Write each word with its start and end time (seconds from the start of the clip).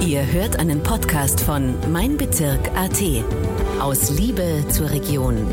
Ihr 0.00 0.24
hört 0.32 0.56
einen 0.56 0.80
Podcast 0.80 1.40
von 1.40 1.74
Mein 1.90 2.16
Bezirk 2.16 2.68
AT. 2.76 3.02
Aus 3.80 4.10
Liebe 4.10 4.64
zur 4.68 4.90
Region. 4.90 5.44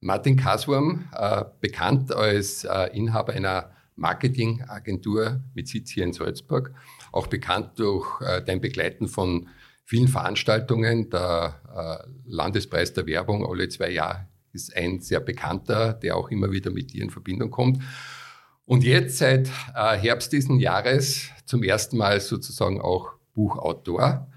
Martin 0.00 0.36
Kaswurm, 0.36 1.08
äh, 1.16 1.44
bekannt 1.60 2.12
als 2.12 2.64
äh, 2.64 2.96
Inhaber 2.96 3.32
einer 3.32 3.70
Marketingagentur 3.94 5.40
mit 5.54 5.68
Sitz 5.68 5.90
hier 5.90 6.02
in 6.02 6.12
Salzburg, 6.12 6.74
auch 7.12 7.28
bekannt 7.28 7.78
durch 7.78 8.20
äh, 8.22 8.42
dein 8.42 8.60
Begleiten 8.60 9.06
von 9.06 9.48
vielen 9.84 10.08
Veranstaltungen. 10.08 11.10
Der 11.10 11.60
äh, 12.04 12.10
Landespreis 12.26 12.92
der 12.92 13.06
Werbung 13.06 13.46
alle 13.46 13.68
zwei 13.68 13.90
Jahre 13.90 14.26
ist 14.52 14.76
ein 14.76 15.00
sehr 15.00 15.20
bekannter, 15.20 15.94
der 15.94 16.16
auch 16.16 16.28
immer 16.28 16.50
wieder 16.50 16.72
mit 16.72 16.92
dir 16.92 17.04
in 17.04 17.10
Verbindung 17.10 17.50
kommt. 17.50 17.78
Und 18.72 18.84
jetzt 18.84 19.18
seit 19.18 19.48
äh, 19.74 19.98
Herbst 19.98 20.32
diesen 20.32 20.58
Jahres 20.58 21.28
zum 21.44 21.62
ersten 21.62 21.98
Mal 21.98 22.18
sozusagen 22.20 22.80
auch 22.80 23.12
Buchautor. 23.34 24.32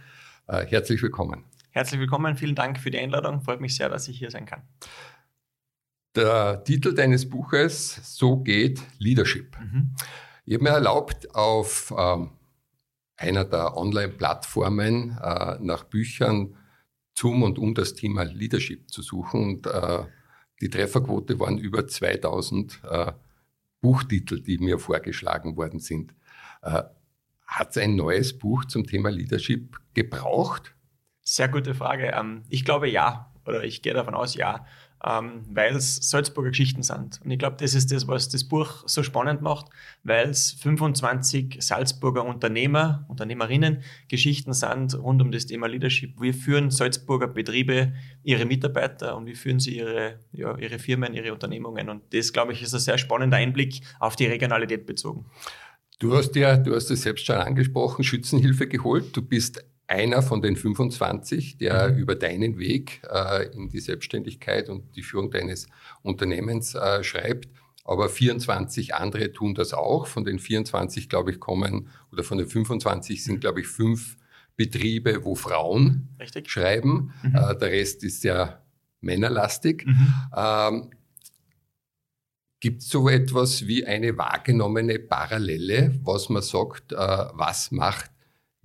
Äh, 0.47 0.65
herzlich 0.65 1.01
willkommen. 1.01 1.45
Herzlich 1.69 2.01
willkommen, 2.01 2.35
vielen 2.35 2.53
Dank 2.53 2.77
für 2.77 2.91
die 2.91 2.99
Einladung. 2.99 3.39
Freut 3.39 3.61
mich 3.61 3.77
sehr, 3.77 3.87
dass 3.87 4.09
ich 4.09 4.19
hier 4.19 4.29
sein 4.29 4.45
kann. 4.45 4.63
Der 6.17 6.61
Titel 6.65 6.93
deines 6.93 7.29
Buches 7.29 8.17
So 8.17 8.35
geht 8.35 8.81
Leadership. 8.99 9.57
Mhm. 9.57 9.95
Ich 10.43 10.55
habe 10.55 10.65
mir 10.65 10.71
erlaubt, 10.71 11.33
auf 11.33 11.93
ähm, 11.97 12.31
einer 13.15 13.45
der 13.45 13.77
Online-Plattformen 13.77 15.17
äh, 15.17 15.59
nach 15.61 15.85
Büchern 15.85 16.57
zum 17.13 17.41
und 17.41 17.57
um 17.57 17.73
das 17.73 17.93
Thema 17.93 18.23
Leadership 18.23 18.91
zu 18.91 19.01
suchen. 19.01 19.45
Und 19.45 19.67
äh, 19.67 20.03
die 20.59 20.69
Trefferquote 20.69 21.39
waren 21.39 21.57
über 21.57 21.87
2000 21.87 22.81
äh, 22.83 23.13
Buchtitel, 23.85 24.41
die 24.41 24.57
mir 24.57 24.79
vorgeschlagen 24.79 25.57
worden 25.57 25.79
sind. 25.79 26.15
Äh, 26.63 26.81
Hat 27.45 27.69
es 27.69 27.77
ein 27.77 27.95
neues 27.95 28.35
Buch 28.35 28.65
zum 28.65 28.87
Thema 28.87 29.09
Leadership 29.09 29.77
gebraucht? 29.93 30.73
Sehr 31.21 31.49
gute 31.49 31.75
Frage. 31.75 32.07
Ähm, 32.07 32.41
ich 32.49 32.65
glaube 32.65 32.89
ja, 32.89 33.31
oder 33.45 33.63
ich 33.63 33.83
gehe 33.83 33.93
davon 33.93 34.15
aus 34.15 34.33
ja 34.33 34.65
ähm, 35.05 35.43
weil 35.49 35.75
es 35.75 35.97
Salzburger 36.09 36.49
Geschichten 36.49 36.81
sind. 36.81 37.19
Und 37.23 37.29
ich 37.29 37.37
glaube, 37.37 37.57
das 37.59 37.75
ist 37.75 37.91
das, 37.91 38.07
was 38.07 38.29
das 38.29 38.43
Buch 38.43 38.83
so 38.87 39.03
spannend 39.03 39.41
macht, 39.41 39.67
weil 40.03 40.29
es 40.29 40.53
25 40.53 41.57
Salzburger 41.59 42.25
Unternehmer, 42.25 43.05
Unternehmerinnen 43.07 43.83
Geschichten 44.07 44.53
sind 44.53 44.95
rund 44.95 45.21
um 45.21 45.31
das 45.31 45.45
Thema 45.45 45.67
Leadership. 45.67 46.19
Wie 46.19 46.33
führen 46.33 46.71
Salzburger 46.71 47.27
Betriebe 47.27 47.93
ihre 48.23 48.45
Mitarbeiter 48.45 49.15
und 49.15 49.27
wie 49.27 49.35
führen 49.35 49.59
sie 49.59 49.77
ihre, 49.77 50.19
ja, 50.31 50.57
ihre 50.57 50.79
Firmen, 50.79 51.13
ihre 51.13 51.31
Unternehmungen. 51.33 51.89
Und 51.89 52.01
das, 52.13 52.33
glaube 52.33 52.53
ich, 52.53 52.63
ist 52.63 52.73
ein 52.73 52.79
sehr 52.79 52.97
spannender 52.97 53.37
Einblick 53.37 53.81
auf 53.99 54.15
die 54.15 54.25
Regionalität 54.25 54.87
bezogen. 54.87 55.25
Du 55.99 56.15
hast 56.15 56.35
ja, 56.35 56.57
du 56.57 56.75
hast 56.75 56.89
es 56.89 57.03
selbst 57.03 57.25
schon 57.25 57.35
angesprochen, 57.35 58.03
Schützenhilfe 58.03 58.67
geholt. 58.67 59.15
Du 59.15 59.21
bist 59.21 59.63
einer 59.87 60.21
von 60.21 60.41
den 60.41 60.55
25, 60.55 61.57
der 61.57 61.89
mhm. 61.89 61.97
über 61.97 62.15
deinen 62.15 62.57
Weg 62.57 63.01
äh, 63.11 63.47
in 63.53 63.69
die 63.69 63.79
Selbstständigkeit 63.79 64.69
und 64.69 64.95
die 64.95 65.03
Führung 65.03 65.31
deines 65.31 65.67
Unternehmens 66.01 66.75
äh, 66.75 67.03
schreibt. 67.03 67.49
Aber 67.83 68.09
24 68.09 68.95
andere 68.95 69.31
tun 69.31 69.53
das 69.53 69.73
auch. 69.73 70.07
Von 70.07 70.23
den 70.23 70.39
24, 70.39 71.07
glaube 71.07 71.31
ich, 71.31 71.39
kommen, 71.39 71.89
oder 72.11 72.23
von 72.23 72.39
den 72.39 72.47
25 72.47 73.23
sind, 73.23 73.41
glaube 73.41 73.61
ich, 73.61 73.67
fünf 73.67 74.17
Betriebe, 74.55 75.23
wo 75.23 75.35
Frauen 75.35 76.09
Richtig. 76.19 76.49
schreiben. 76.49 77.13
Mhm. 77.21 77.35
Äh, 77.35 77.57
der 77.57 77.71
Rest 77.71 78.03
ist 78.03 78.21
sehr 78.21 78.63
männerlastig. 79.01 79.85
Mhm. 79.85 80.13
Ähm, 80.35 80.89
Gibt 82.59 82.81
es 82.81 82.89
so 82.89 83.07
etwas 83.07 83.67
wie 83.67 83.85
eine 83.85 84.17
wahrgenommene 84.17 84.97
Parallele, 84.97 85.99
was 86.03 86.29
man 86.29 86.41
sagt, 86.41 86.93
äh, 86.93 86.95
was 86.95 87.69
macht 87.69 88.14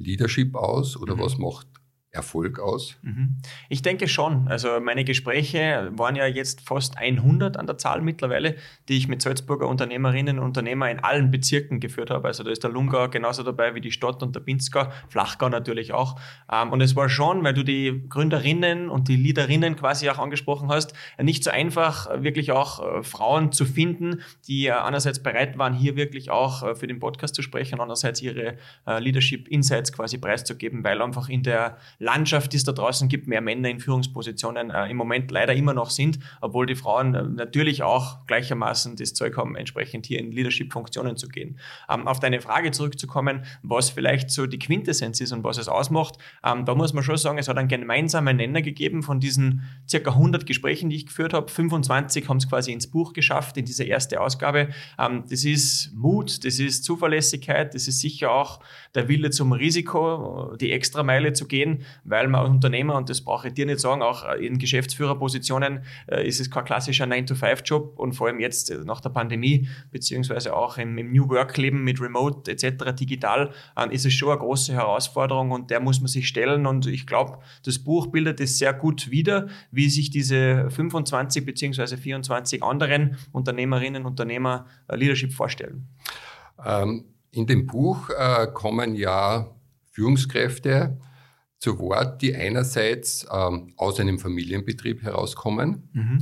Leadership 0.00 0.54
aus 0.54 0.96
oder 0.96 1.16
mhm. 1.16 1.20
was 1.20 1.38
macht 1.38 1.66
Erfolg 2.12 2.58
aus? 2.58 2.96
Mhm. 3.02 3.36
Ich 3.68 3.82
denke 3.82 4.08
schon. 4.08 4.48
Also 4.48 4.80
meine 4.80 5.04
Gespräche 5.04 5.92
waren 5.94 6.16
ja 6.16 6.26
jetzt 6.26 6.60
fast 6.60 6.98
100 6.98 7.56
an 7.56 7.66
der 7.66 7.78
Zahl 7.78 8.00
mittlerweile, 8.00 8.56
die 8.88 8.96
ich 8.96 9.06
mit 9.06 9.22
Salzburger 9.22 9.68
Unternehmerinnen 9.68 10.40
und 10.40 10.44
Unternehmern 10.44 10.90
in 10.90 10.98
allen 10.98 11.30
Bezirken 11.30 11.78
geführt 11.78 12.10
habe. 12.10 12.26
Also 12.26 12.42
da 12.42 12.50
ist 12.50 12.64
der 12.64 12.70
Lungau 12.70 13.08
genauso 13.08 13.44
dabei 13.44 13.76
wie 13.76 13.80
die 13.80 13.92
Stadt 13.92 14.24
und 14.24 14.34
der 14.34 14.40
Pinzgau, 14.40 14.88
Flachgau 15.08 15.48
natürlich 15.48 15.92
auch. 15.92 16.18
Ähm, 16.50 16.72
und 16.72 16.80
es 16.80 16.96
war 16.96 17.08
schon, 17.08 17.44
weil 17.44 17.54
du 17.54 17.62
die 17.62 18.04
Gründerinnen 18.08 18.88
und 18.88 19.06
die 19.06 19.16
Leaderinnen 19.16 19.76
quasi 19.76 20.10
auch 20.10 20.18
angesprochen 20.18 20.68
hast, 20.68 20.92
nicht 21.22 21.44
so 21.44 21.50
einfach, 21.50 22.08
wirklich 22.22 22.50
auch 22.50 22.98
äh, 22.98 23.02
Frauen 23.04 23.52
zu 23.52 23.64
finden, 23.64 24.22
die 24.48 24.70
einerseits 24.72 25.22
bereit 25.22 25.58
waren, 25.58 25.74
hier 25.74 25.94
wirklich 25.94 26.30
auch 26.30 26.64
äh, 26.64 26.74
für 26.74 26.88
den 26.88 26.98
Podcast 26.98 27.36
zu 27.36 27.42
sprechen 27.42 27.80
andererseits 27.80 28.20
ihre 28.20 28.56
äh, 28.86 28.98
Leadership 28.98 29.46
Insights 29.46 29.92
quasi 29.92 30.18
preiszugeben, 30.18 30.82
weil 30.82 31.00
einfach 31.00 31.28
in 31.28 31.44
der 31.44 31.76
Landschaft, 32.00 32.52
die 32.52 32.56
es 32.56 32.64
da 32.64 32.72
draußen 32.72 33.08
gibt, 33.08 33.28
mehr 33.28 33.42
Männer 33.42 33.68
in 33.68 33.78
Führungspositionen 33.78 34.70
äh, 34.70 34.88
im 34.88 34.96
Moment 34.96 35.30
leider 35.30 35.54
immer 35.54 35.74
noch 35.74 35.90
sind, 35.90 36.18
obwohl 36.40 36.64
die 36.64 36.74
Frauen 36.74 37.14
äh, 37.14 37.22
natürlich 37.22 37.82
auch 37.82 38.26
gleichermaßen 38.26 38.96
das 38.96 39.12
Zeug 39.12 39.36
haben, 39.36 39.54
entsprechend 39.54 40.06
hier 40.06 40.18
in 40.18 40.32
Leadership-Funktionen 40.32 41.18
zu 41.18 41.28
gehen. 41.28 41.58
Ähm, 41.90 42.08
auf 42.08 42.18
deine 42.18 42.40
Frage 42.40 42.70
zurückzukommen, 42.70 43.44
was 43.62 43.90
vielleicht 43.90 44.30
so 44.30 44.46
die 44.46 44.58
Quintessenz 44.58 45.20
ist 45.20 45.32
und 45.32 45.44
was 45.44 45.58
es 45.58 45.68
ausmacht, 45.68 46.16
ähm, 46.42 46.64
da 46.64 46.74
muss 46.74 46.94
man 46.94 47.04
schon 47.04 47.18
sagen, 47.18 47.36
es 47.36 47.48
hat 47.48 47.58
einen 47.58 47.68
gemeinsamen 47.68 48.38
Nenner 48.38 48.62
gegeben 48.62 49.02
von 49.02 49.20
diesen 49.20 49.62
circa 49.86 50.12
100 50.12 50.46
Gesprächen, 50.46 50.88
die 50.88 50.96
ich 50.96 51.06
geführt 51.06 51.34
habe. 51.34 51.50
25 51.50 52.26
haben 52.30 52.38
es 52.38 52.48
quasi 52.48 52.72
ins 52.72 52.90
Buch 52.90 53.12
geschafft, 53.12 53.58
in 53.58 53.66
diese 53.66 53.84
erste 53.84 54.22
Ausgabe. 54.22 54.70
Ähm, 54.98 55.24
das 55.28 55.44
ist 55.44 55.92
Mut, 55.94 56.46
das 56.46 56.58
ist 56.58 56.82
Zuverlässigkeit, 56.84 57.74
das 57.74 57.88
ist 57.88 58.00
sicher 58.00 58.32
auch 58.32 58.60
der 58.94 59.08
Wille 59.08 59.28
zum 59.28 59.52
Risiko, 59.52 60.56
die 60.58 60.72
Extrameile 60.72 61.34
zu 61.34 61.46
gehen 61.46 61.84
weil 62.04 62.28
man 62.28 62.42
als 62.42 62.50
Unternehmer, 62.50 62.96
und 62.96 63.10
das 63.10 63.20
brauche 63.20 63.48
ich 63.48 63.54
dir 63.54 63.66
nicht 63.66 63.80
sagen, 63.80 64.02
auch 64.02 64.24
in 64.34 64.58
Geschäftsführerpositionen 64.58 65.82
äh, 66.06 66.26
ist 66.26 66.40
es 66.40 66.50
kein 66.50 66.64
klassischer 66.64 67.04
9-to-5-Job 67.04 67.98
und 67.98 68.12
vor 68.12 68.28
allem 68.28 68.40
jetzt 68.40 68.70
äh, 68.70 68.78
nach 68.84 69.00
der 69.00 69.10
Pandemie, 69.10 69.68
beziehungsweise 69.90 70.54
auch 70.54 70.78
im, 70.78 70.98
im 70.98 71.12
New 71.12 71.28
Work-Leben 71.28 71.82
mit 71.82 72.00
Remote 72.00 72.50
etc. 72.50 72.94
digital, 72.94 73.50
äh, 73.76 73.94
ist 73.94 74.06
es 74.06 74.12
schon 74.12 74.30
eine 74.30 74.38
große 74.38 74.72
Herausforderung 74.72 75.50
und 75.50 75.70
der 75.70 75.80
muss 75.80 76.00
man 76.00 76.08
sich 76.08 76.28
stellen 76.28 76.66
und 76.66 76.86
ich 76.86 77.06
glaube, 77.06 77.38
das 77.64 77.78
Buch 77.78 78.08
bildet 78.08 78.40
es 78.40 78.58
sehr 78.58 78.72
gut 78.72 79.10
wider, 79.10 79.48
wie 79.70 79.88
sich 79.88 80.10
diese 80.10 80.70
25 80.70 81.44
beziehungsweise 81.44 81.96
24 81.96 82.62
anderen 82.62 83.16
Unternehmerinnen 83.32 84.04
und 84.04 84.10
Unternehmer 84.10 84.66
äh, 84.88 84.96
Leadership 84.96 85.32
vorstellen. 85.32 85.88
Ähm, 86.64 87.04
in 87.30 87.46
dem 87.46 87.66
Buch 87.66 88.10
äh, 88.10 88.46
kommen 88.52 88.94
ja 88.94 89.50
Führungskräfte, 89.92 90.98
zu 91.60 91.78
Wort, 91.78 92.22
die 92.22 92.34
einerseits 92.34 93.26
ähm, 93.30 93.72
aus 93.76 94.00
einem 94.00 94.18
Familienbetrieb 94.18 95.02
herauskommen 95.02 95.88
mhm. 95.92 96.20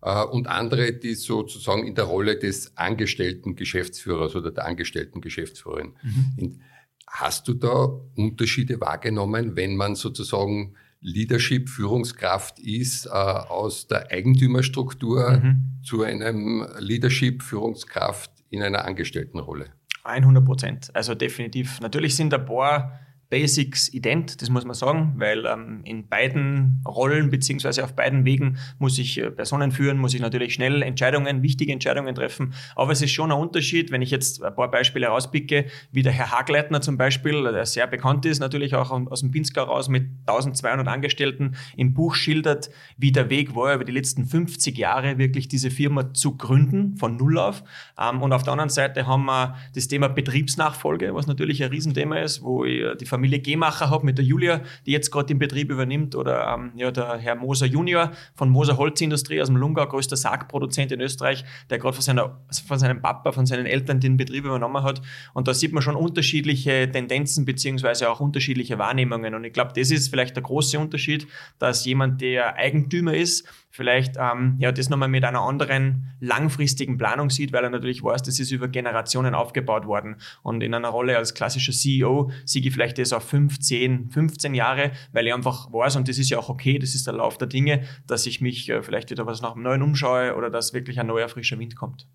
äh, 0.00 0.24
und 0.24 0.46
andere, 0.46 0.92
die 0.92 1.14
sozusagen 1.14 1.86
in 1.86 1.96
der 1.96 2.04
Rolle 2.04 2.38
des 2.38 2.76
angestellten 2.76 3.56
Geschäftsführers 3.56 4.36
oder 4.36 4.52
der 4.52 4.64
angestellten 4.64 5.20
Geschäftsführerin. 5.20 5.94
Mhm. 6.02 6.60
Hast 7.08 7.48
du 7.48 7.54
da 7.54 7.90
Unterschiede 8.16 8.80
wahrgenommen, 8.80 9.56
wenn 9.56 9.76
man 9.76 9.96
sozusagen 9.96 10.74
Leadership, 11.00 11.68
Führungskraft 11.68 12.58
ist, 12.60 13.06
äh, 13.06 13.10
aus 13.10 13.88
der 13.88 14.10
Eigentümerstruktur 14.12 15.38
mhm. 15.38 15.80
zu 15.84 16.04
einem 16.04 16.66
Leadership, 16.78 17.42
Führungskraft 17.42 18.30
in 18.50 18.62
einer 18.62 18.84
Angestelltenrolle? 18.84 19.66
100 20.04 20.44
Prozent. 20.44 20.90
Also 20.94 21.16
definitiv. 21.16 21.80
Natürlich 21.80 22.14
sind 22.14 22.32
ein 22.32 22.44
paar 22.44 23.00
Basics 23.28 23.92
ident, 23.92 24.40
das 24.40 24.50
muss 24.50 24.64
man 24.64 24.74
sagen, 24.74 25.14
weil 25.16 25.46
ähm, 25.46 25.80
in 25.84 26.08
beiden 26.08 26.82
Rollen 26.86 27.28
beziehungsweise 27.30 27.82
auf 27.82 27.94
beiden 27.94 28.24
Wegen 28.24 28.58
muss 28.78 28.98
ich 28.98 29.18
äh, 29.18 29.30
Personen 29.30 29.72
führen, 29.72 29.98
muss 29.98 30.14
ich 30.14 30.20
natürlich 30.20 30.54
schnell 30.54 30.82
Entscheidungen, 30.82 31.42
wichtige 31.42 31.72
Entscheidungen 31.72 32.14
treffen. 32.14 32.54
Aber 32.76 32.92
es 32.92 33.02
ist 33.02 33.10
schon 33.10 33.32
ein 33.32 33.38
Unterschied, 33.38 33.90
wenn 33.90 34.00
ich 34.00 34.12
jetzt 34.12 34.42
ein 34.44 34.54
paar 34.54 34.70
Beispiele 34.70 35.08
rauspicke, 35.08 35.66
wie 35.90 36.02
der 36.02 36.12
Herr 36.12 36.30
Hagleitner 36.30 36.80
zum 36.80 36.96
Beispiel, 36.96 37.42
der 37.42 37.66
sehr 37.66 37.88
bekannt 37.88 38.24
ist, 38.26 38.38
natürlich 38.38 38.74
auch 38.76 38.90
aus 38.90 39.20
dem 39.20 39.32
Pinzgau 39.32 39.64
raus 39.64 39.88
mit 39.88 40.08
1200 40.26 40.86
Angestellten, 40.86 41.56
im 41.76 41.94
Buch 41.94 42.14
schildert, 42.14 42.70
wie 42.96 43.10
der 43.10 43.28
Weg 43.28 43.56
war, 43.56 43.74
über 43.74 43.84
die 43.84 43.92
letzten 43.92 44.24
50 44.24 44.78
Jahre 44.78 45.18
wirklich 45.18 45.48
diese 45.48 45.70
Firma 45.70 46.14
zu 46.14 46.36
gründen, 46.36 46.96
von 46.96 47.16
Null 47.16 47.38
auf. 47.38 47.64
Ähm, 48.00 48.22
und 48.22 48.32
auf 48.32 48.44
der 48.44 48.52
anderen 48.52 48.70
Seite 48.70 49.06
haben 49.06 49.24
wir 49.24 49.56
das 49.74 49.88
Thema 49.88 50.08
Betriebsnachfolge, 50.08 51.12
was 51.14 51.26
natürlich 51.26 51.62
ein 51.64 51.70
Riesenthema 51.70 52.18
ist, 52.18 52.42
wo 52.42 52.64
ich 52.64 52.84
die 53.00 53.06
Familie 53.16 53.40
Gemacher 53.40 53.88
habe 53.88 54.04
mit 54.04 54.18
der 54.18 54.26
Julia, 54.26 54.60
die 54.84 54.92
jetzt 54.92 55.10
gerade 55.10 55.26
den 55.26 55.38
Betrieb 55.38 55.70
übernimmt, 55.70 56.14
oder 56.14 56.54
ähm, 56.54 56.72
ja, 56.76 56.90
der 56.90 57.16
Herr 57.16 57.34
Moser 57.34 57.64
Junior 57.64 58.12
von 58.34 58.50
Moser 58.50 58.76
Holzindustrie 58.76 59.40
aus 59.40 59.48
dem 59.48 59.56
Lungau, 59.56 59.86
größter 59.86 60.16
Sargproduzent 60.16 60.92
in 60.92 61.00
Österreich, 61.00 61.44
der 61.70 61.78
gerade 61.78 61.96
von, 61.96 62.20
von 62.68 62.78
seinem 62.78 63.00
Papa, 63.00 63.32
von 63.32 63.46
seinen 63.46 63.64
Eltern 63.64 64.00
den 64.00 64.18
Betrieb 64.18 64.44
übernommen 64.44 64.82
hat. 64.82 65.00
Und 65.32 65.48
da 65.48 65.54
sieht 65.54 65.72
man 65.72 65.82
schon 65.82 65.96
unterschiedliche 65.96 66.90
Tendenzen 66.90 67.46
beziehungsweise 67.46 68.10
auch 68.10 68.20
unterschiedliche 68.20 68.78
Wahrnehmungen. 68.78 69.34
Und 69.34 69.44
ich 69.44 69.54
glaube, 69.54 69.72
das 69.74 69.90
ist 69.90 70.08
vielleicht 70.08 70.36
der 70.36 70.42
große 70.42 70.78
Unterschied, 70.78 71.26
dass 71.58 71.86
jemand, 71.86 72.20
der 72.20 72.56
Eigentümer 72.56 73.14
ist, 73.14 73.48
vielleicht 73.76 74.16
ähm, 74.18 74.56
ja, 74.58 74.72
das 74.72 74.88
nochmal 74.88 75.08
mit 75.08 75.24
einer 75.24 75.42
anderen 75.42 76.14
langfristigen 76.18 76.96
Planung 76.96 77.30
sieht, 77.30 77.52
weil 77.52 77.62
er 77.62 77.70
natürlich 77.70 78.02
weiß, 78.02 78.22
das 78.22 78.40
ist 78.40 78.50
über 78.50 78.68
Generationen 78.68 79.34
aufgebaut 79.34 79.86
worden. 79.86 80.16
Und 80.42 80.62
in 80.62 80.74
einer 80.74 80.88
Rolle 80.88 81.16
als 81.16 81.34
klassischer 81.34 81.72
CEO 81.72 82.30
sehe 82.44 82.62
ich 82.62 82.72
vielleicht 82.72 82.98
das 82.98 83.12
auf 83.12 83.28
15, 83.28 84.10
15 84.10 84.54
Jahre, 84.54 84.92
weil 85.12 85.26
ich 85.26 85.34
einfach 85.34 85.72
weiß, 85.72 85.96
und 85.96 86.08
das 86.08 86.18
ist 86.18 86.30
ja 86.30 86.38
auch 86.38 86.48
okay, 86.48 86.78
das 86.78 86.94
ist 86.94 87.06
der 87.06 87.14
Lauf 87.14 87.38
der 87.38 87.48
Dinge, 87.48 87.84
dass 88.06 88.26
ich 88.26 88.40
mich 88.40 88.68
äh, 88.68 88.82
vielleicht 88.82 89.10
wieder 89.10 89.26
was 89.26 89.42
nach 89.42 89.52
dem 89.52 89.62
Neuen 89.62 89.82
umschaue 89.82 90.34
oder 90.34 90.50
dass 90.50 90.72
wirklich 90.72 90.98
ein 90.98 91.06
neuer 91.06 91.28
frischer 91.28 91.58
Wind 91.58 91.76
kommt. 91.76 92.08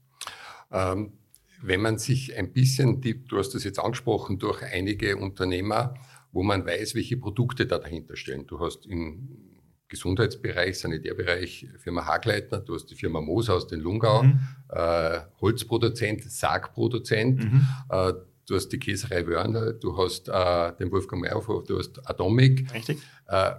Ähm, 0.72 1.14
wenn 1.62 1.82
man 1.82 2.00
sich 2.00 2.36
ein 2.36 2.52
bisschen, 2.52 3.02
die, 3.02 3.24
du 3.24 3.38
hast 3.38 3.52
das 3.52 3.64
jetzt 3.64 3.80
angesprochen, 3.80 4.40
durch 4.40 4.64
einige 4.64 5.16
Unternehmer, 5.18 5.94
wo 6.32 6.44
man 6.44 6.66
weiß, 6.66 6.96
welche 6.96 7.18
Produkte 7.18 7.68
da 7.68 7.78
dahinter 7.78 8.16
stehen. 8.16 8.48
Du 8.48 8.60
hast 8.60 8.86
im 8.88 9.52
Gesundheitsbereich, 9.92 10.80
Sanitärbereich 10.80 11.68
Firma 11.78 12.06
Hagleitner, 12.06 12.60
du 12.62 12.76
hast 12.76 12.86
die 12.86 12.96
Firma 12.96 13.20
Moser 13.20 13.56
aus 13.56 13.68
den 13.68 13.82
Lungau, 13.82 14.24
mhm. 14.24 14.40
äh, 14.70 15.20
Holzproduzent, 15.42 16.24
Sargproduzent, 16.24 17.44
mhm. 17.44 17.68
äh, 17.90 18.14
du 18.48 18.56
hast 18.56 18.70
die 18.70 18.80
Käserei 18.80 19.28
Wörner, 19.28 19.74
du 19.74 19.98
hast 19.98 20.30
äh, 20.30 20.72
den 20.78 20.92
Wolfgang 20.94 21.22
Meyerhofer, 21.22 21.64
du 21.68 21.78
hast 21.78 22.10
Atomic. 22.10 22.74
Richtig. 22.74 23.00
Äh, 23.28 23.52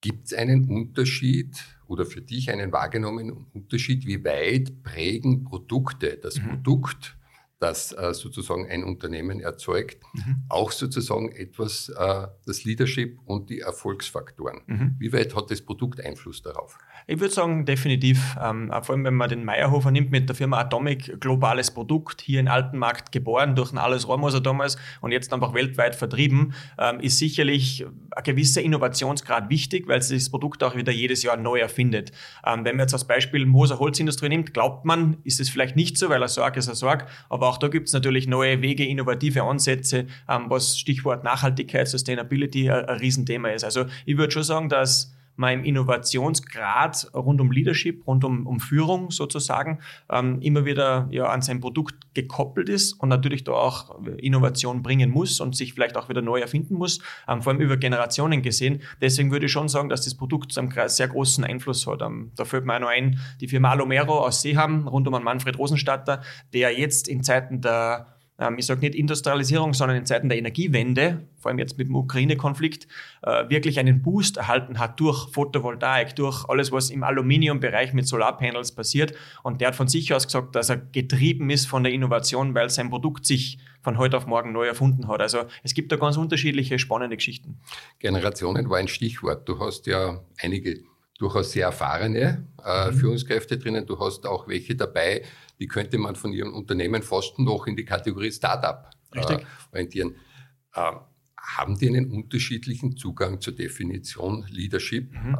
Gibt 0.00 0.28
es 0.28 0.32
einen 0.32 0.70
Unterschied 0.70 1.62
oder 1.88 2.06
für 2.06 2.22
dich 2.22 2.50
einen 2.50 2.72
wahrgenommenen 2.72 3.48
Unterschied, 3.52 4.06
wie 4.06 4.24
weit 4.24 4.82
prägen 4.82 5.44
Produkte 5.44 6.16
das 6.16 6.38
mhm. 6.38 6.48
Produkt, 6.48 7.18
das 7.60 7.92
äh, 7.92 8.14
sozusagen 8.14 8.68
ein 8.68 8.84
Unternehmen 8.84 9.40
erzeugt, 9.40 9.98
mhm. 10.12 10.44
auch 10.48 10.70
sozusagen 10.70 11.32
etwas, 11.32 11.88
äh, 11.88 12.26
das 12.46 12.64
Leadership 12.64 13.18
und 13.24 13.50
die 13.50 13.60
Erfolgsfaktoren. 13.60 14.60
Mhm. 14.66 14.96
Wie 14.98 15.12
weit 15.12 15.34
hat 15.34 15.50
das 15.50 15.62
Produkt 15.62 16.04
Einfluss 16.04 16.42
darauf? 16.42 16.78
Ich 17.08 17.18
würde 17.18 17.34
sagen, 17.34 17.64
definitiv. 17.66 18.36
Ähm, 18.40 18.70
vor 18.82 18.94
allem, 18.94 19.04
wenn 19.04 19.14
man 19.14 19.28
den 19.28 19.44
Meyerhofer 19.44 19.90
nimmt 19.90 20.10
mit 20.10 20.28
der 20.28 20.36
Firma 20.36 20.58
Atomic, 20.58 21.20
globales 21.20 21.72
Produkt, 21.72 22.20
hier 22.20 22.38
in 22.38 22.48
Altenmarkt 22.48 23.10
geboren 23.10 23.56
durch 23.56 23.72
ein 23.72 23.78
Alles 23.78 24.06
Rohrmoser 24.06 24.40
damals 24.40 24.76
und 25.00 25.10
jetzt 25.10 25.32
einfach 25.32 25.52
weltweit 25.52 25.96
vertrieben, 25.96 26.54
ähm, 26.78 27.00
ist 27.00 27.18
sicherlich 27.18 27.84
ein 28.12 28.22
gewisser 28.22 28.62
Innovationsgrad 28.62 29.50
wichtig, 29.50 29.88
weil 29.88 30.00
sich 30.00 30.22
das 30.22 30.30
Produkt 30.30 30.62
auch 30.62 30.76
wieder 30.76 30.92
jedes 30.92 31.24
Jahr 31.24 31.36
neu 31.36 31.58
erfindet. 31.58 32.12
Ähm, 32.46 32.64
wenn 32.64 32.76
man 32.76 32.84
jetzt 32.84 32.92
als 32.92 33.06
Beispiel 33.06 33.46
Moser 33.46 33.80
Holzindustrie 33.80 34.28
nimmt, 34.28 34.54
glaubt 34.54 34.84
man, 34.84 35.16
ist 35.24 35.40
es 35.40 35.50
vielleicht 35.50 35.74
nicht 35.74 35.98
so, 35.98 36.08
weil 36.08 36.22
er 36.22 36.28
Sorg 36.28 36.56
ist 36.56 36.68
er 36.68 36.76
Sorg, 36.76 37.06
aber 37.28 37.47
auch 37.48 37.58
da 37.58 37.68
gibt 37.68 37.88
es 37.88 37.92
natürlich 37.92 38.26
neue 38.26 38.62
Wege, 38.62 38.86
innovative 38.86 39.42
Ansätze, 39.42 40.06
ähm, 40.28 40.46
was 40.48 40.78
Stichwort 40.78 41.24
Nachhaltigkeit, 41.24 41.88
Sustainability 41.88 42.70
ein, 42.70 42.84
ein 42.84 42.98
Riesenthema 42.98 43.48
ist. 43.48 43.64
Also 43.64 43.86
ich 44.06 44.16
würde 44.16 44.32
schon 44.32 44.42
sagen, 44.44 44.68
dass 44.68 45.14
meinem 45.38 45.64
Innovationsgrad 45.64 47.10
rund 47.14 47.40
um 47.40 47.52
Leadership, 47.52 48.06
rund 48.06 48.24
um, 48.24 48.46
um 48.46 48.60
Führung 48.60 49.10
sozusagen, 49.10 49.78
ähm, 50.10 50.40
immer 50.40 50.64
wieder 50.64 51.08
ja, 51.10 51.26
an 51.26 51.42
sein 51.42 51.60
Produkt 51.60 52.14
gekoppelt 52.14 52.68
ist 52.68 52.94
und 52.94 53.08
natürlich 53.08 53.44
da 53.44 53.52
auch 53.52 54.04
Innovation 54.16 54.82
bringen 54.82 55.10
muss 55.10 55.40
und 55.40 55.56
sich 55.56 55.74
vielleicht 55.74 55.96
auch 55.96 56.08
wieder 56.08 56.22
neu 56.22 56.40
erfinden 56.40 56.74
muss, 56.74 57.00
ähm, 57.28 57.42
vor 57.42 57.52
allem 57.52 57.62
über 57.62 57.76
Generationen 57.76 58.42
gesehen. 58.42 58.82
Deswegen 59.00 59.30
würde 59.30 59.46
ich 59.46 59.52
schon 59.52 59.68
sagen, 59.68 59.88
dass 59.88 60.02
das 60.02 60.16
Produkt 60.16 60.56
einen 60.58 60.72
sehr 60.88 61.08
großen 61.08 61.44
Einfluss 61.44 61.86
hat. 61.86 62.02
Ähm, 62.02 62.32
da 62.36 62.44
fällt 62.44 62.66
mir 62.66 62.74
auch 62.74 62.80
noch 62.80 62.88
ein, 62.88 63.18
die 63.40 63.48
Firma 63.48 63.70
Alomero 63.70 64.18
aus 64.18 64.42
Seeham, 64.42 64.88
rund 64.88 65.06
um 65.06 65.22
Manfred 65.22 65.58
Rosenstatter, 65.58 66.22
der 66.52 66.76
jetzt 66.76 67.08
in 67.08 67.22
Zeiten 67.22 67.60
der 67.60 68.17
ich 68.56 68.66
sage 68.66 68.80
nicht 68.80 68.94
Industrialisierung, 68.94 69.74
sondern 69.74 69.96
in 69.96 70.06
Zeiten 70.06 70.28
der 70.28 70.38
Energiewende, 70.38 71.26
vor 71.38 71.50
allem 71.50 71.58
jetzt 71.58 71.76
mit 71.76 71.88
dem 71.88 71.96
Ukraine-Konflikt, 71.96 72.86
äh, 73.22 73.48
wirklich 73.48 73.80
einen 73.80 74.00
Boost 74.00 74.36
erhalten 74.36 74.78
hat 74.78 75.00
durch 75.00 75.28
Photovoltaik, 75.32 76.14
durch 76.14 76.48
alles, 76.48 76.70
was 76.70 76.90
im 76.90 77.02
Aluminiumbereich 77.02 77.92
mit 77.94 78.06
Solarpanels 78.06 78.72
passiert. 78.72 79.12
Und 79.42 79.60
der 79.60 79.68
hat 79.68 79.76
von 79.76 79.88
sich 79.88 80.14
aus 80.14 80.26
gesagt, 80.26 80.54
dass 80.54 80.68
er 80.68 80.76
getrieben 80.76 81.50
ist 81.50 81.66
von 81.66 81.82
der 81.82 81.92
Innovation, 81.92 82.54
weil 82.54 82.70
sein 82.70 82.90
Produkt 82.90 83.26
sich 83.26 83.58
von 83.82 83.98
heute 83.98 84.16
auf 84.16 84.26
morgen 84.26 84.52
neu 84.52 84.66
erfunden 84.66 85.08
hat. 85.08 85.20
Also 85.20 85.44
es 85.64 85.74
gibt 85.74 85.90
da 85.90 85.96
ganz 85.96 86.16
unterschiedliche 86.16 86.78
spannende 86.78 87.16
Geschichten. 87.16 87.58
Generationen 87.98 88.70
war 88.70 88.78
ein 88.78 88.88
Stichwort. 88.88 89.48
Du 89.48 89.58
hast 89.58 89.86
ja 89.86 90.20
einige 90.40 90.84
durchaus 91.18 91.52
sehr 91.52 91.66
erfahrene 91.66 92.46
äh, 92.64 92.90
mhm. 92.90 92.94
Führungskräfte 92.94 93.58
drinnen. 93.58 93.84
Du 93.84 93.98
hast 93.98 94.26
auch 94.26 94.48
welche 94.48 94.74
dabei, 94.76 95.24
die 95.58 95.66
könnte 95.66 95.98
man 95.98 96.16
von 96.16 96.32
ihrem 96.32 96.54
Unternehmen 96.54 97.02
fast 97.02 97.38
noch 97.38 97.66
in 97.66 97.76
die 97.76 97.84
Kategorie 97.84 98.32
Startup 98.32 98.88
äh, 99.12 99.38
orientieren. 99.72 100.14
Äh, 100.74 100.92
haben 101.36 101.78
die 101.78 101.88
einen 101.88 102.10
unterschiedlichen 102.10 102.96
Zugang 102.96 103.40
zur 103.40 103.54
Definition 103.54 104.46
Leadership? 104.48 105.12
Mhm. 105.12 105.36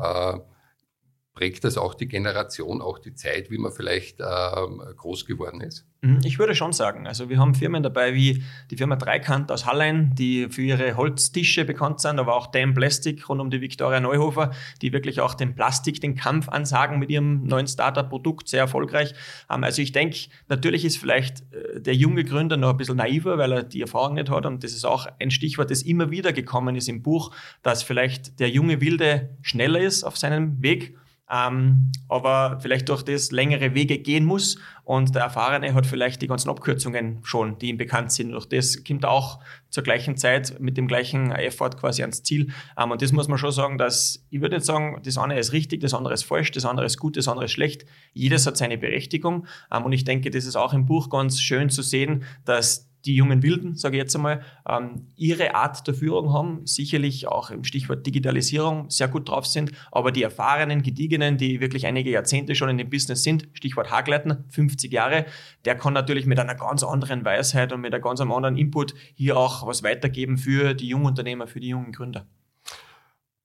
Prägt 1.39 1.63
das 1.63 1.79
auch 1.79 1.95
die 1.95 2.09
Generation, 2.09 2.83
auch 2.83 2.99
die 2.99 3.15
Zeit, 3.15 3.49
wie 3.49 3.59
man 3.59 3.71
vielleicht 3.71 4.19
ähm, 4.19 4.83
groß 4.97 5.25
geworden 5.25 5.61
ist? 5.61 5.87
Mhm, 6.01 6.19
ich 6.25 6.41
würde 6.41 6.57
schon 6.57 6.73
sagen. 6.73 7.07
Also 7.07 7.29
wir 7.29 7.39
haben 7.39 7.55
Firmen 7.55 7.81
dabei 7.81 8.13
wie 8.13 8.43
die 8.73 8.77
Firma 8.77 8.97
Dreikant 8.97 9.53
aus 9.53 9.65
Hallein, 9.65 10.17
die 10.17 10.49
für 10.49 10.63
ihre 10.63 10.97
Holztische 10.97 11.65
bekannt 11.65 12.01
sind, 12.01 12.19
aber 12.19 12.35
auch 12.35 12.49
Dam 12.49 12.75
Plastic 12.75 13.29
rund 13.29 13.41
um 13.41 13.51
die 13.51 13.61
Viktoria 13.61 14.01
Neuhofer, 14.01 14.51
die 14.83 14.93
wirklich 14.93 15.21
auch 15.21 15.35
den 15.35 15.55
Plastik, 15.55 16.01
den 16.01 16.17
Kampf 16.17 16.49
ansagen 16.49 16.99
mit 16.99 17.09
ihrem 17.09 17.45
neuen 17.45 17.69
Startup-Produkt, 17.69 18.49
sehr 18.49 18.63
erfolgreich. 18.63 19.15
Also 19.47 19.81
ich 19.81 19.93
denke, 19.93 20.31
natürlich 20.49 20.85
ist 20.85 20.99
vielleicht 20.99 21.45
äh, 21.53 21.81
der 21.81 21.95
junge 21.95 22.25
Gründer 22.25 22.57
noch 22.57 22.71
ein 22.71 22.79
bisschen 22.79 22.97
naiver, 22.97 23.39
weil 23.39 23.53
er 23.53 23.63
die 23.63 23.83
Erfahrung 23.83 24.15
nicht 24.15 24.29
hat 24.29 24.45
und 24.45 24.65
das 24.65 24.73
ist 24.73 24.85
auch 24.85 25.07
ein 25.21 25.31
Stichwort, 25.31 25.71
das 25.71 25.83
immer 25.83 26.11
wieder 26.11 26.33
gekommen 26.33 26.75
ist 26.75 26.89
im 26.89 27.01
Buch, 27.01 27.33
dass 27.63 27.85
vielleicht 27.85 28.41
der 28.41 28.51
junge 28.51 28.81
Wilde 28.81 29.37
schneller 29.43 29.79
ist 29.79 30.03
auf 30.03 30.17
seinem 30.17 30.61
Weg 30.61 30.97
ähm, 31.31 31.93
aber 32.09 32.59
vielleicht 32.61 32.89
durch 32.89 33.03
das 33.03 33.31
längere 33.31 33.75
Wege 33.75 33.99
gehen 33.99 34.25
muss 34.25 34.59
und 34.85 35.15
der 35.15 35.23
Erfahrene 35.23 35.75
hat 35.75 35.87
vielleicht 35.87 36.23
die 36.23 36.27
ganzen 36.27 36.49
Abkürzungen 36.49 37.19
schon, 37.23 37.59
die 37.59 37.69
ihm 37.69 37.77
bekannt 37.77 38.11
sind. 38.11 38.33
Durch 38.33 38.47
das 38.47 38.85
kommt 38.85 39.05
er 39.05 39.11
auch 39.11 39.39
zur 39.69 39.83
gleichen 39.83 40.17
Zeit 40.17 40.59
mit 40.61 40.79
dem 40.79 40.89
gleichen 40.89 41.31
Effort 41.31 41.73
quasi 41.79 42.01
ans 42.01 42.23
Ziel. 42.23 42.53
Ähm, 42.79 42.91
und 42.91 43.03
das 43.03 43.13
muss 43.13 43.29
man 43.29 43.37
schon 43.37 43.53
sagen, 43.53 43.77
dass 43.77 44.25
ich 44.31 44.41
würde 44.41 44.57
nicht 44.57 44.65
sagen, 44.65 45.01
das 45.05 45.19
eine 45.19 45.39
ist 45.39 45.53
richtig, 45.53 45.81
das 45.81 45.93
andere 45.93 46.15
ist 46.15 46.25
falsch, 46.25 46.53
das 46.53 46.65
andere 46.65 46.87
ist 46.87 46.99
gut, 46.99 47.19
das 47.19 47.29
andere 47.29 47.45
ist 47.45 47.53
schlecht. 47.53 47.85
Jedes 48.15 48.47
hat 48.47 48.57
seine 48.57 48.79
Berechtigung. 48.79 49.47
Ähm, 49.71 49.85
und 49.85 49.93
ich 49.93 50.05
denke, 50.05 50.31
das 50.31 50.47
ist 50.47 50.57
auch 50.57 50.73
im 50.73 50.87
Buch 50.87 51.11
ganz 51.11 51.39
schön 51.39 51.69
zu 51.69 51.83
sehen, 51.83 52.25
dass 52.47 52.88
die 53.09 53.17
jungen 53.17 53.43
Wilden, 53.43 53.75
sage 53.75 53.97
ich 53.97 54.03
jetzt 54.03 54.15
einmal, 54.15 54.43
ähm, 54.69 55.07
ihre 55.17 55.55
Art 55.55 55.87
der 55.87 55.95
Führung 55.95 56.33
haben, 56.33 56.67
sicherlich 56.67 57.27
auch 57.27 57.51
im 57.51 57.65
Stichwort 57.65 58.07
Digitalisierung 58.07 58.91
sehr 58.91 59.09
gut 59.09 59.31
drauf 59.31 59.47
sind, 59.47 59.73
aber 59.91 60.13
die 60.13 60.23
erfahrenen, 60.23 60.83
gediegenen, 60.83 61.39
die 61.39 61.61
wirklich 61.61 61.87
einige 61.87 62.11
Jahrzehnte 62.11 62.55
schon 62.55 62.69
in 62.69 62.77
dem 62.77 62.91
Business 62.91 63.23
sind, 63.23 63.49
Stichwort 63.55 63.91
Hagleitner, 63.91 64.45
50 64.51 64.93
Jahre, 64.93 65.25
der 65.65 65.75
kann 65.75 65.95
natürlich 65.95 66.27
mit 66.27 66.39
einer 66.39 66.55
ganz 66.55 66.83
anderen 66.83 67.25
Weisheit 67.25 67.73
und 67.73 67.81
mit 67.81 67.95
einem 67.95 68.03
ganz 68.03 68.21
anderen 68.21 68.57
Input 68.57 68.95
hier 69.15 69.39
auch 69.39 69.67
was 69.67 69.83
weitergeben 69.83 70.37
für 70.37 70.75
die 70.75 70.89
jungen 70.89 71.07
Unternehmer, 71.07 71.47
für 71.47 71.61
die 71.61 71.69
jungen 71.69 71.93
Gründer. 71.93 72.27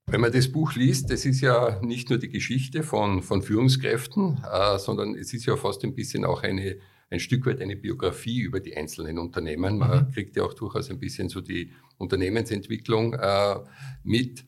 Wenn 0.05 0.19
man 0.19 0.33
das 0.33 0.51
Buch 0.51 0.75
liest, 0.75 1.09
das 1.09 1.25
ist 1.25 1.39
ja 1.39 1.79
nicht 1.81 2.09
nur 2.09 2.19
die 2.19 2.29
Geschichte 2.29 2.83
von, 2.83 3.21
von 3.23 3.41
Führungskräften, 3.41 4.43
äh, 4.43 4.77
sondern 4.77 5.15
es 5.15 5.33
ist 5.33 5.45
ja 5.45 5.55
fast 5.55 5.85
ein 5.85 5.95
bisschen 5.95 6.25
auch 6.25 6.43
eine 6.43 6.75
ein 7.09 7.19
Stück 7.19 7.45
weit 7.45 7.61
eine 7.61 7.75
Biografie 7.75 8.41
über 8.41 8.59
die 8.59 8.75
einzelnen 8.75 9.19
Unternehmen. 9.19 9.77
Man 9.77 10.07
mhm. 10.07 10.11
kriegt 10.11 10.35
ja 10.35 10.43
auch 10.43 10.53
durchaus 10.53 10.89
ein 10.89 10.99
bisschen 10.99 11.29
so 11.29 11.41
die 11.41 11.71
Unternehmensentwicklung 11.97 13.13
äh, 13.13 13.55
mit. 14.03 14.45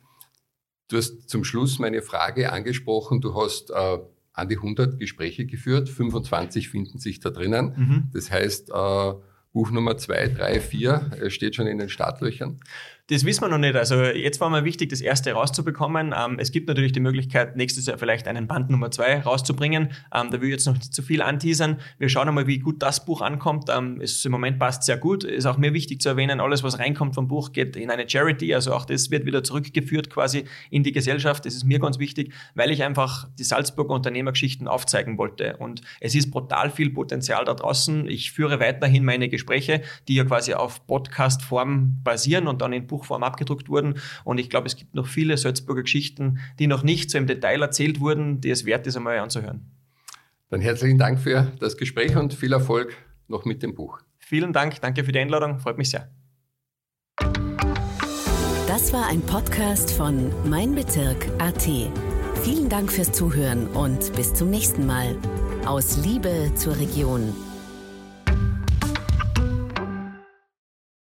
Du 0.87 0.97
hast 0.97 1.29
zum 1.29 1.43
Schluss 1.43 1.79
meine 1.79 2.01
Frage 2.01 2.51
angesprochen. 2.51 3.21
Du 3.21 3.35
hast 3.35 3.71
äh, 3.71 3.97
an 4.33 4.49
die 4.49 4.57
100 4.57 4.99
Gespräche 4.99 5.45
geführt, 5.45 5.89
25 5.89 6.69
finden 6.69 6.99
sich 6.99 7.19
da 7.19 7.29
drinnen. 7.29 7.73
Mhm. 7.75 8.09
Das 8.13 8.31
heißt, 8.31 8.69
äh, 8.69 9.13
Buch 9.53 9.71
Nummer 9.71 9.97
2, 9.97 10.27
3, 10.29 10.59
4 10.59 11.11
steht 11.29 11.55
schon 11.55 11.67
in 11.67 11.77
den 11.77 11.87
Startlöchern. 11.87 12.59
Das 13.07 13.23
wissen 13.23 13.41
wir 13.41 13.49
noch 13.49 13.59
nicht. 13.59 13.75
Also 13.75 14.01
jetzt 14.01 14.41
war 14.41 14.49
mal 14.49 14.65
wichtig, 14.65 14.89
das 14.89 14.99
erste 14.99 15.31
rauszubekommen. 15.31 16.11
Ähm, 16.17 16.39
es 16.39 16.51
gibt 16.51 16.67
natürlich 16.67 16.91
die 16.91 16.99
Möglichkeit, 16.99 17.55
nächstes 17.55 17.85
Jahr 17.85 17.99
vielleicht 17.99 18.27
einen 18.27 18.47
Band 18.47 18.71
Nummer 18.71 18.89
zwei 18.89 19.19
rauszubringen. 19.19 19.91
Ähm, 20.11 20.31
da 20.31 20.41
will 20.41 20.47
ich 20.47 20.53
jetzt 20.53 20.65
noch 20.65 20.73
nicht 20.73 20.91
zu 20.91 21.03
viel 21.03 21.21
anteasern. 21.21 21.79
Wir 21.99 22.09
schauen 22.09 22.27
einmal, 22.27 22.47
wie 22.47 22.57
gut 22.57 22.81
das 22.81 23.05
Buch 23.05 23.21
ankommt. 23.21 23.69
Ähm, 23.69 24.01
es 24.01 24.25
im 24.25 24.31
Moment 24.31 24.57
passt 24.57 24.81
sehr 24.83 24.97
gut. 24.97 25.23
Ist 25.23 25.45
auch 25.45 25.59
mir 25.59 25.71
wichtig 25.71 26.01
zu 26.01 26.09
erwähnen, 26.09 26.39
alles, 26.39 26.63
was 26.63 26.79
reinkommt 26.79 27.13
vom 27.13 27.27
Buch, 27.27 27.51
geht 27.51 27.75
in 27.75 27.91
eine 27.91 28.09
Charity. 28.09 28.55
Also 28.55 28.73
auch 28.73 28.85
das 28.85 29.11
wird 29.11 29.27
wieder 29.27 29.43
zurückgeführt 29.43 30.09
quasi 30.09 30.45
in 30.71 30.81
die 30.81 30.91
Gesellschaft. 30.91 31.45
Das 31.45 31.53
ist 31.53 31.63
mir 31.63 31.77
ganz 31.77 31.99
wichtig, 31.99 32.33
weil 32.55 32.71
ich 32.71 32.81
einfach 32.81 33.27
die 33.37 33.43
Salzburger 33.43 33.93
Unternehmergeschichten 33.93 34.67
aufzeigen 34.67 35.19
wollte. 35.19 35.57
Und 35.57 35.81
es 35.99 36.15
ist 36.15 36.31
brutal 36.31 36.71
viel 36.71 36.89
Potenzial 36.89 37.45
da 37.45 37.53
draußen. 37.53 38.07
Ich 38.07 38.31
führe 38.31 38.59
weiterhin 38.59 39.05
meine 39.05 39.29
Gespräche, 39.29 39.83
die 40.07 40.15
ja 40.15 40.23
quasi 40.23 40.55
auf 40.55 40.87
Podcast-Form 40.87 42.01
basieren 42.03 42.47
und 42.47 42.63
dann 42.63 42.73
in 42.73 42.87
Buch 42.87 42.94
Buchform 42.95 43.23
abgedruckt 43.23 43.69
wurden. 43.69 43.95
Und 44.23 44.37
ich 44.39 44.49
glaube, 44.49 44.67
es 44.67 44.75
gibt 44.75 44.95
noch 44.95 45.07
viele 45.07 45.37
Salzburger 45.37 45.83
Geschichten, 45.83 46.39
die 46.59 46.67
noch 46.67 46.83
nicht 46.83 47.11
so 47.11 47.17
im 47.17 47.27
Detail 47.27 47.61
erzählt 47.61 47.99
wurden, 47.99 48.41
die 48.41 48.49
es 48.49 48.65
wert 48.65 48.87
ist, 48.87 48.95
einmal 48.95 49.17
anzuhören. 49.19 49.71
Dann 50.49 50.61
herzlichen 50.61 50.97
Dank 50.97 51.19
für 51.19 51.51
das 51.59 51.77
Gespräch 51.77 52.15
und 52.15 52.33
viel 52.33 52.53
Erfolg 52.53 52.95
noch 53.27 53.45
mit 53.45 53.63
dem 53.63 53.75
Buch. 53.75 53.99
Vielen 54.19 54.53
Dank, 54.53 54.79
danke 54.81 55.03
für 55.03 55.11
die 55.11 55.19
Einladung, 55.19 55.59
freut 55.59 55.77
mich 55.77 55.89
sehr. 55.89 56.09
Das 58.67 58.93
war 58.93 59.07
ein 59.07 59.21
Podcast 59.21 59.91
von 59.91 60.31
Mein 60.49 60.75
Bezirk 60.75 61.27
AT. 61.39 61.67
Vielen 62.43 62.69
Dank 62.69 62.91
fürs 62.91 63.11
Zuhören 63.11 63.67
und 63.67 64.13
bis 64.15 64.33
zum 64.33 64.49
nächsten 64.49 64.85
Mal. 64.85 65.15
Aus 65.65 65.97
Liebe 65.97 66.51
zur 66.55 66.77
Region. 66.77 67.33